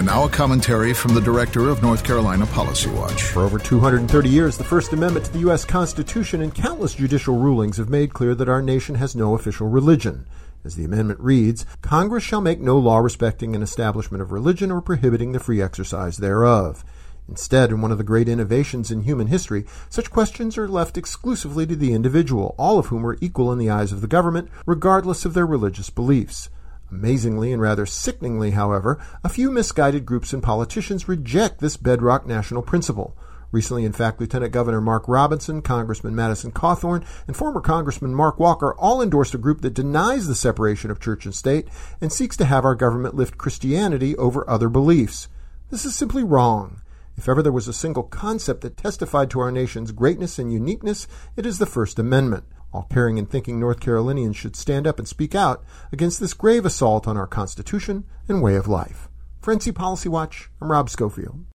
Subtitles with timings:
[0.00, 3.22] And now a commentary from the director of North Carolina Policy Watch.
[3.22, 5.66] For over 230 years, the First Amendment to the U.S.
[5.66, 10.26] Constitution and countless judicial rulings have made clear that our nation has no official religion.
[10.64, 14.80] As the amendment reads, Congress shall make no law respecting an establishment of religion or
[14.80, 16.82] prohibiting the free exercise thereof.
[17.28, 21.66] Instead, in one of the great innovations in human history, such questions are left exclusively
[21.66, 25.26] to the individual, all of whom are equal in the eyes of the government, regardless
[25.26, 26.48] of their religious beliefs.
[26.90, 32.62] Amazingly and rather sickeningly, however, a few misguided groups and politicians reject this bedrock national
[32.62, 33.16] principle.
[33.52, 38.74] Recently, in fact, Lieutenant Governor Mark Robinson, Congressman Madison Cawthorn, and former Congressman Mark Walker
[38.74, 41.66] all endorsed a group that denies the separation of church and state
[42.00, 45.28] and seeks to have our government lift Christianity over other beliefs.
[45.70, 46.80] This is simply wrong.
[47.16, 51.06] If ever there was a single concept that testified to our nation's greatness and uniqueness,
[51.36, 52.44] it is the First Amendment.
[52.72, 56.64] All caring and thinking North Carolinians should stand up and speak out against this grave
[56.64, 59.08] assault on our Constitution and way of life.
[59.40, 61.44] For NC Policy Watch, I'm Rob Schofield.